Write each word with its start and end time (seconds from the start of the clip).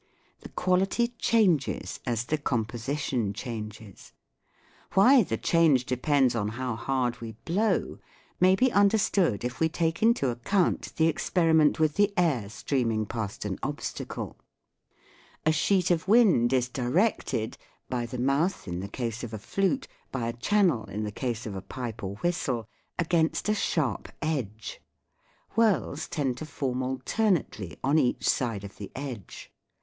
The 0.39 0.49
quality 0.49 1.09
changes 1.19 1.99
as 2.07 2.23
the 2.25 2.39
composition 2.39 3.33
changes. 3.33 4.13
Why 4.95 5.21
the 5.21 5.37
change 5.37 5.85
depends 5.85 6.33
on 6.33 6.47
how 6.57 6.75
hard 6.75 7.21
we 7.21 7.33
blow 7.45 7.99
may 8.39 8.55
be 8.55 8.71
understood 8.71 9.43
if 9.45 9.59
we 9.59 9.69
take 9.69 10.01
into 10.01 10.29
account 10.29 10.95
the 10.95 11.05
experiment 11.05 11.79
with 11.79 11.97
the 11.97 12.11
air 12.17 12.49
streaming 12.49 13.05
past 13.05 13.45
an 13.45 13.59
obstacle. 13.61 14.37
A 15.45 15.51
sheet 15.51 15.91
of 15.91 16.07
wind 16.07 16.51
is 16.51 16.67
directed 16.67 17.55
by 17.87 18.07
the 18.07 18.17
mouth 18.17 18.67
in 18.67 18.79
the 18.79 18.87
case 18.89 19.23
of 19.23 19.35
a 19.35 19.37
flute, 19.37 19.87
by 20.11 20.27
a 20.29 20.33
channel 20.33 20.85
in 20.85 21.03
the 21.03 21.11
case 21.11 21.45
of 21.45 21.55
a 21.55 21.61
pipe 21.61 22.01
or 22.01 22.15
whistle 22.23 22.67
against 22.97 23.49
a 23.49 23.53
sharp 23.53 24.11
edge. 24.19 24.81
Whirls 25.51 26.07
tend 26.07 26.37
to 26.37 26.47
form 26.47 26.81
alternately 26.81 27.77
on 27.83 27.99
each 27.99 28.27
side 28.27 28.63
of 28.63 28.77
the 28.77 28.91
edge. 28.95 29.51